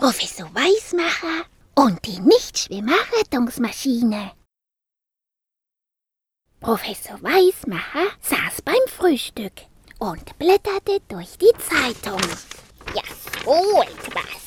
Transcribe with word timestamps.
Professor 0.00 0.48
Weismacher 0.54 1.44
und 1.74 2.04
die 2.06 2.18
Nichtschwimmer-Rettungsmaschine. 2.20 4.32
Professor 6.58 7.22
Weismacher 7.22 8.06
saß 8.22 8.62
beim 8.62 8.80
Frühstück 8.86 9.52
und 9.98 10.38
blätterte 10.38 11.02
durch 11.08 11.36
die 11.36 11.52
Zeitung. 11.58 12.18
Ja, 12.94 13.02
so 13.44 13.82
etwas. 13.82 14.40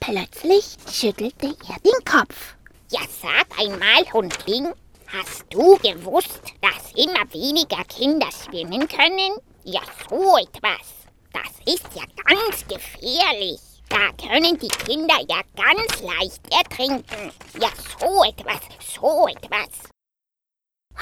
Plötzlich 0.00 0.76
schüttelte 0.92 1.56
er 1.68 1.78
den 1.84 2.04
Kopf. 2.04 2.56
Ja, 2.90 3.02
sag 3.22 3.46
einmal, 3.60 4.12
Hundling, 4.12 4.74
hast 5.06 5.44
du 5.50 5.78
gewusst, 5.78 6.42
dass 6.62 6.90
immer 6.96 7.32
weniger 7.32 7.84
Kinder 7.84 8.28
schwimmen 8.32 8.88
können? 8.88 9.38
Ja, 9.62 9.82
so 10.08 10.36
etwas. 10.36 10.96
Das 11.32 11.52
ist 11.64 11.94
ja 11.94 12.02
ganz 12.24 12.66
gefährlich. 12.66 13.69
Da 13.90 14.12
können 14.16 14.58
die 14.58 14.68
Kinder 14.68 15.18
ja 15.28 15.42
ganz 15.54 16.00
leicht 16.00 16.40
ertrinken. 16.50 17.32
Ja, 17.60 17.68
so 17.98 18.24
etwas, 18.24 18.60
so 18.80 19.28
etwas. 19.28 19.90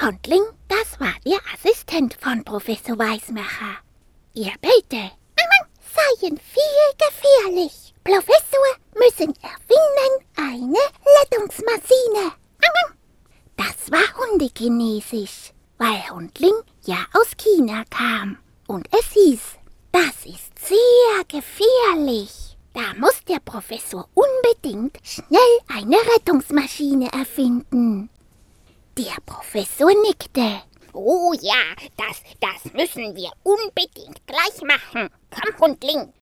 Hundling, 0.01 0.43
das 0.67 0.99
war 0.99 1.13
der 1.25 1.39
Assistent 1.53 2.15
von 2.19 2.43
Professor 2.43 2.97
Weismacher. 2.99 3.77
Er 4.35 4.53
bellte. 4.59 5.11
Seien 5.95 6.37
viel 6.37 6.89
gefährlich. 6.97 7.93
Professor 8.03 8.75
müssen 8.95 9.33
erfinden 9.41 10.25
eine 10.35 10.79
Rettungsmaschine. 11.21 12.33
Das 13.57 13.91
war 13.91 14.17
Hundekinesisch, 14.17 15.51
weil 15.77 16.09
Hundling 16.09 16.53
ja 16.85 17.05
aus 17.13 17.31
China 17.37 17.83
kam. 17.89 18.37
Und 18.67 18.87
es 18.93 19.11
hieß, 19.11 19.41
das 19.91 20.25
ist 20.25 20.57
sehr 20.59 21.25
gefährlich. 21.27 22.48
Da 22.73 22.93
muss 22.97 23.23
der 23.25 23.39
Professor 23.39 24.07
unbedingt 24.13 24.97
schnell 25.03 25.59
eine 25.67 25.97
Rettungsmaschine 26.15 27.11
erfinden. 27.11 28.09
Der 28.97 29.17
Professor 29.25 29.91
nickte. 30.05 30.61
Oh 30.93 31.33
ja, 31.41 31.75
das, 31.97 32.21
das 32.39 32.71
müssen 32.73 33.15
wir 33.15 33.31
unbedingt 33.43 34.25
gleich 34.27 34.61
machen. 34.63 35.09
Komm, 35.29 35.59
Hundling. 35.59 36.13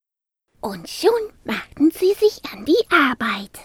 Und 0.61 0.89
schon 0.89 1.11
machten 1.43 1.91
sie 1.91 2.13
sich 2.13 2.41
an 2.51 2.65
die 2.65 2.83
Arbeit. 2.89 3.59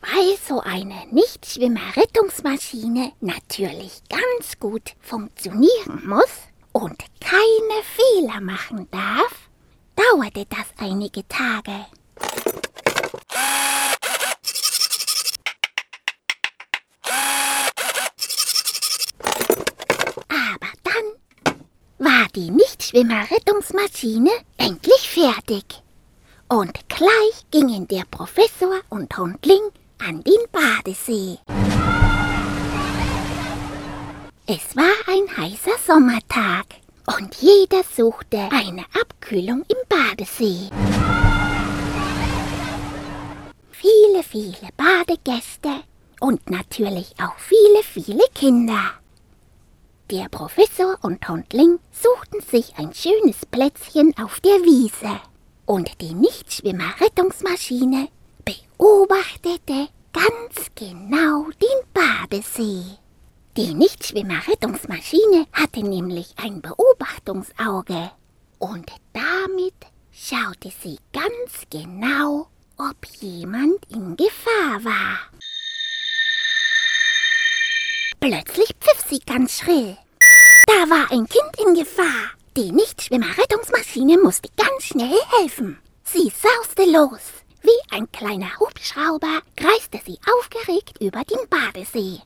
Weil 0.00 0.36
so 0.36 0.60
eine 0.60 1.06
Nichtschwimmer-Rettungsmaschine 1.10 3.12
natürlich 3.20 4.00
ganz 4.08 4.58
gut 4.58 4.94
funktionieren 5.00 6.06
muss 6.06 6.48
und 6.72 6.96
keine 7.20 7.82
Fehler 7.82 8.40
machen 8.40 8.88
darf, 8.90 9.50
dauerte 9.96 10.46
das 10.46 10.66
einige 10.78 11.26
Tage. 11.28 11.86
Aber 20.28 20.70
dann 20.84 21.06
war 21.98 22.26
die 22.34 22.50
Nichtschwimmer-Rettungsmaschine 22.50 24.30
endlich 24.58 25.08
fertig. 25.08 25.82
Und 26.48 26.88
gleich 26.88 27.50
gingen 27.50 27.88
der 27.88 28.04
Professor 28.10 28.80
und 28.90 29.16
Hundling 29.16 29.72
an 29.98 30.22
den 30.22 30.38
Badesee. 30.52 31.38
Es 34.46 34.76
war 34.76 34.94
ein 35.08 35.36
heißer 35.36 35.76
Sommertag 35.84 36.66
und 37.06 37.34
jeder 37.36 37.82
suchte 37.96 38.48
eine 38.50 38.84
Abkühlung 39.00 39.64
im 39.68 39.76
Badesee. 39.88 40.70
Viele, 43.70 44.22
viele 44.22 44.68
Badegäste 44.76 45.82
und 46.20 46.50
natürlich 46.50 47.14
auch 47.22 47.38
viele, 47.38 47.82
viele 47.82 48.24
Kinder. 48.34 48.94
Der 50.10 50.28
Professor 50.28 50.96
und 51.02 51.28
Hundling 51.28 51.78
suchten 51.90 52.40
sich 52.40 52.74
ein 52.78 52.92
schönes 52.94 53.44
Plätzchen 53.46 54.14
auf 54.22 54.40
der 54.40 54.62
Wiese 54.62 55.20
und 55.66 56.00
die 56.00 56.14
Nichtschwimmer-Rettungsmaschine 56.14 58.08
beobachtete 58.44 59.88
ganz 60.12 60.70
genau 60.74 61.50
den 61.60 61.82
Badesee. 61.92 62.98
Die 63.56 63.72
Nichtschwimmer-Rettungsmaschine 63.72 65.46
hatte 65.50 65.80
nämlich 65.80 66.34
ein 66.36 66.60
Beobachtungsauge 66.60 68.10
und 68.58 68.92
damit 69.14 69.74
schaute 70.12 70.70
sie 70.82 70.98
ganz 71.14 71.64
genau, 71.70 72.48
ob 72.76 72.96
jemand 73.18 73.86
in 73.88 74.14
Gefahr 74.14 74.84
war. 74.84 75.20
Plötzlich 78.20 78.74
pfiff 78.78 79.08
sie 79.08 79.20
ganz 79.20 79.60
schrill. 79.60 79.96
Da 80.66 80.90
war 80.90 81.10
ein 81.10 81.26
Kind 81.26 81.66
in 81.66 81.74
Gefahr. 81.74 82.32
Die 82.58 82.72
Nichtschwimmer-Rettungsmaschine 82.72 84.18
musste 84.18 84.50
ganz 84.58 84.84
schnell 84.84 85.18
helfen. 85.40 85.78
Sie 86.04 86.30
sauste 86.30 86.84
los. 86.90 87.20
Wie 87.62 87.96
ein 87.96 88.12
kleiner 88.12 88.58
Hubschrauber 88.60 89.40
kreiste 89.56 89.98
sie 90.04 90.18
aufgeregt 90.30 91.00
über 91.00 91.22
den 91.24 91.48
Badesee. 91.48 92.20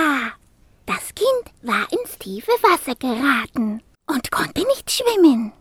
In 0.00 0.06
Gefahr. 0.06 0.32
Das 0.86 1.14
Kind 1.14 1.52
war 1.62 1.86
ins 1.92 2.18
tiefe 2.18 2.50
Wasser 2.62 2.94
geraten 2.96 3.82
und 4.06 4.30
konnte 4.30 4.62
nicht 4.66 4.90
schwimmen. 4.90 5.52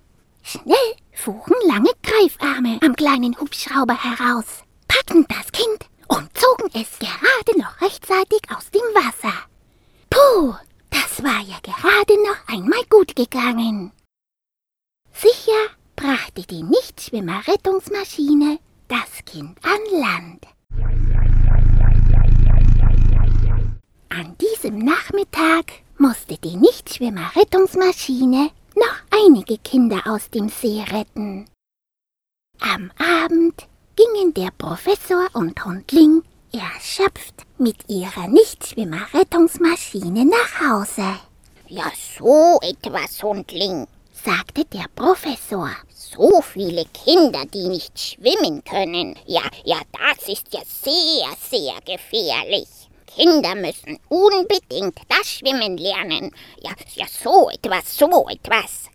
Schnell 0.41 0.95
fuhren 1.11 1.55
lange 1.67 1.91
Greifarme 2.01 2.79
am 2.83 2.95
kleinen 2.95 3.37
Hubschrauber 3.39 3.95
heraus, 4.01 4.63
packten 4.87 5.25
das 5.27 5.51
Kind 5.51 5.85
und 6.07 6.29
zogen 6.37 6.69
es 6.73 6.97
gerade 6.99 7.59
noch 7.59 7.81
rechtzeitig 7.81 8.39
aus 8.55 8.71
dem 8.71 8.81
Wasser. 8.95 9.33
Puh, 10.09 10.55
das 10.89 11.21
war 11.23 11.41
ja 11.41 11.59
gerade 11.61 12.17
noch 12.23 12.47
einmal 12.47 12.83
gut 12.89 13.15
gegangen. 13.15 13.91
Sicher 15.13 15.67
brachte 15.95 16.43
die 16.43 16.63
Nichtschwimmer-Rettungsmaschine 16.63 18.59
das 18.87 19.23
Kind 19.25 19.59
an 19.63 19.81
Land. 19.99 20.47
An 24.09 24.35
diesem 24.41 24.79
Nachmittag 24.79 25.71
musste 25.99 26.35
die 26.39 26.57
Nichtschwimmer-Rettungsmaschine 26.57 28.49
noch 28.75 28.95
einige 29.11 29.57
Kinder 29.59 30.01
aus 30.07 30.29
dem 30.31 30.49
See 30.49 30.83
retten. 30.89 31.47
Am 32.59 32.91
Abend 32.97 33.67
gingen 33.95 34.33
der 34.33 34.49
Professor 34.57 35.27
und 35.33 35.63
Hundling 35.63 36.23
erschöpft 36.51 37.45
mit 37.59 37.87
ihrer 37.87 38.27
Nichtschwimmer-Rettungsmaschine 38.27 40.25
nach 40.25 40.59
Hause, 40.59 41.19
Ja, 41.67 41.91
so 42.17 42.57
etwas, 42.63 43.21
Hundling. 43.21 43.85
sagte 44.11 44.65
der 44.65 44.87
Professor. 44.95 45.69
So 45.93 46.41
viele 46.41 46.85
Kinder, 46.85 47.45
die 47.45 47.67
nicht 47.67 47.99
schwimmen 47.99 48.63
können. 48.63 49.15
Ja, 49.27 49.43
ja, 49.63 49.79
das 49.91 50.27
ist 50.27 50.51
ja 50.51 50.61
sehr, 50.65 51.27
sehr 51.49 51.79
gefährlich. 51.85 52.78
Kinder 53.15 53.55
müssen 53.55 53.99
unbedingt 54.09 54.99
das 55.09 55.29
Schwimmen 55.29 55.77
lernen. 55.77 56.31
Ja, 56.61 56.71
ja, 56.95 57.05
so 57.07 57.49
etwas, 57.49 57.97
so 57.97 58.27
etwas. 58.29 58.89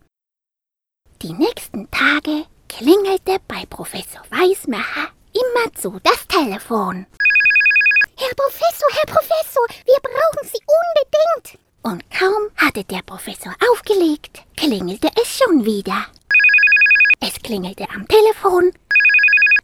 Die 1.21 1.33
nächsten 1.33 1.89
Tage 1.91 2.45
klingelte 2.67 3.37
bei 3.47 3.65
Professor 3.69 4.21
Weismacher 4.29 5.09
immerzu 5.33 5.99
das 6.03 6.27
Telefon. 6.27 7.05
Herr 8.17 8.35
Professor, 8.35 8.89
Herr 8.91 9.13
Professor, 9.13 9.65
wir 9.85 9.99
brauchen 10.01 10.47
Sie 10.47 10.59
unbedingt. 10.79 11.59
Und 11.83 12.03
kaum 12.09 12.49
hatte 12.57 12.83
der 12.83 13.01
Professor 13.03 13.53
aufgelegt, 13.71 14.43
klingelte 14.55 15.09
es 15.21 15.37
schon 15.37 15.65
wieder. 15.65 16.07
Es 17.19 17.35
klingelte 17.41 17.87
am 17.89 18.07
Telefon, 18.07 18.71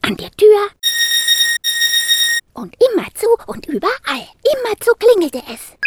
an 0.01 0.17
der 0.17 0.31
Tür 0.31 0.69
und 2.53 2.75
immerzu 2.91 3.27
und 3.47 3.65
überall. 3.67 4.27
Immerzu 4.53 4.93
klingelte 4.99 5.41
es. 5.53 5.77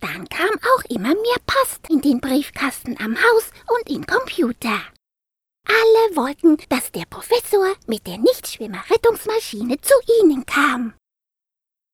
Dann 0.00 0.28
kam 0.28 0.50
auch 0.50 0.84
immer 0.90 1.14
mehr 1.14 1.40
Post 1.46 1.88
in 1.88 2.00
den 2.00 2.20
Briefkasten 2.20 2.96
am 2.98 3.16
Haus 3.16 3.50
und 3.68 3.88
in 3.88 4.04
Computer. 4.04 4.80
Alle 5.66 6.16
wollten, 6.16 6.58
dass 6.68 6.90
der 6.90 7.04
Professor 7.08 7.74
mit 7.86 8.06
der 8.06 8.18
Nichtschwimmer-Rettungsmaschine 8.18 9.80
zu 9.80 9.94
ihnen 10.20 10.44
kam. 10.44 10.94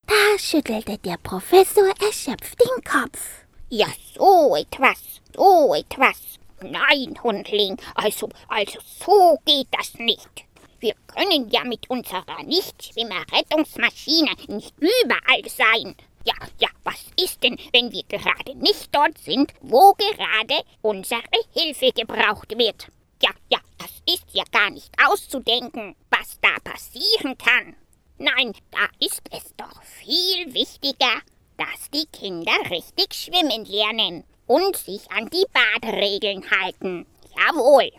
Da 0.07 0.39
schüttelte 0.39 0.97
der 0.97 1.19
Professor 1.19 1.89
erschöpft 2.01 2.59
den 2.59 2.83
Kopf. 2.83 3.45
Ja, 3.69 3.89
so 4.15 4.57
etwas, 4.57 5.21
so 5.37 5.75
etwas. 5.75 6.39
Nein, 6.63 7.15
Hundling, 7.23 7.77
also, 7.95 8.31
also 8.49 8.79
so 9.05 9.39
geht 9.45 9.69
das 9.71 9.95
nicht. 9.95 10.48
Wir 10.81 10.95
können 11.09 11.49
ja 11.51 11.65
mit 11.65 11.91
unserer 11.91 12.43
Nichtschwimmer-Rettungsmaschine 12.45 14.31
nicht 14.47 14.75
überall 14.79 15.49
sein. 15.49 15.97
Ja, 16.25 16.35
ja, 16.61 16.69
was 16.85 17.07
ist 17.21 17.43
denn, 17.43 17.59
wenn 17.73 17.91
wir 17.91 18.05
gerade 18.05 18.55
nicht 18.55 18.95
dort 18.95 19.19
sind, 19.19 19.53
wo 19.61 19.95
gerade 19.95 20.63
unsere 20.83 21.23
Hilfe 21.55 21.91
gebraucht 21.93 22.57
wird? 22.57 22.89
Ja, 23.23 23.31
ja, 23.51 23.59
das 23.79 23.91
ist 24.07 24.27
ja 24.33 24.45
gar 24.53 24.71
nicht 24.71 24.93
auszudenken, 25.05 25.97
was 26.11 26.39
da 26.41 26.51
passieren 26.63 27.37
kann. 27.39 27.75
Nein, 28.19 28.53
da 28.71 28.87
ist 29.01 29.23
es 29.31 29.55
doch 29.57 29.83
viel 29.83 30.55
wichtiger, 30.55 31.23
dass 31.57 31.91
die 31.93 32.07
Kinder 32.07 32.71
richtig 32.71 33.15
schwimmen 33.15 33.65
lernen 33.65 34.25
und 34.47 34.77
sich 34.77 35.11
an 35.11 35.29
die 35.31 35.47
Baderegeln 35.53 36.49
halten. 36.51 37.07
Jawohl. 37.37 37.91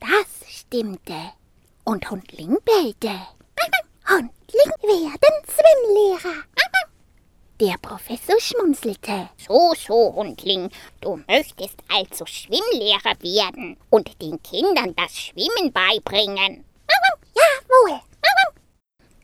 Das 0.00 0.44
stimmte. 0.48 1.32
Und 1.84 2.10
Hundling 2.10 2.56
bellte. 2.64 3.20
Hundling 4.08 4.72
werden 4.82 5.34
Schwimmlehrer. 5.46 6.44
Der 7.60 7.76
Professor 7.80 8.40
schmunzelte. 8.40 9.28
So, 9.46 9.74
so, 9.74 10.14
Hundling, 10.14 10.70
du 11.00 11.22
möchtest 11.28 11.76
also 11.88 12.26
Schwimmlehrer 12.26 13.14
werden 13.20 13.76
und 13.90 14.20
den 14.20 14.42
Kindern 14.42 14.94
das 14.96 15.16
Schwimmen 15.16 15.72
beibringen. 15.72 16.64
Jawohl. 17.34 18.00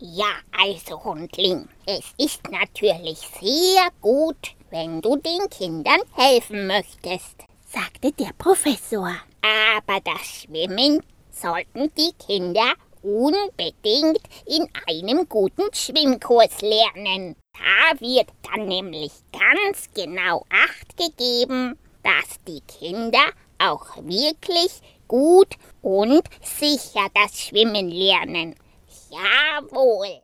Ja, 0.03 0.33
also, 0.59 1.03
Hundling, 1.03 1.69
es 1.87 2.05
ist 2.19 2.43
natürlich 2.51 3.19
sehr 3.41 3.89
gut, 4.01 4.55
wenn 4.71 5.01
du 5.01 5.17
den 5.17 5.49
Kindern 5.51 6.01
helfen 6.15 6.67
möchtest, 6.67 7.37
sagte 7.67 8.13
der 8.13 8.33
Professor. 8.39 9.15
Aber 9.43 10.01
das 10.05 10.27
Schwimmen 10.27 11.03
sollten 11.41 11.93
die 11.97 12.13
Kinder 12.19 12.75
unbedingt 13.03 14.21
in 14.47 14.69
einem 14.87 15.29
guten 15.29 15.73
Schwimmkurs 15.73 16.61
lernen. 16.61 17.37
Da 17.53 18.01
wird 18.01 18.29
dann 18.43 18.67
nämlich 18.67 19.13
ganz 19.33 19.89
genau 19.95 20.45
Acht 20.51 20.97
gegeben, 20.97 21.79
dass 22.03 22.37
die 22.47 22.61
Kinder 22.61 23.33
auch 23.59 23.97
wirklich 23.99 24.81
gut 25.09 25.55
und 25.83 26.23
sicher 26.43 27.09
das 27.15 27.39
Schwimmen 27.41 27.89
lernen. 27.89 28.55
Jawohl. 29.11 30.23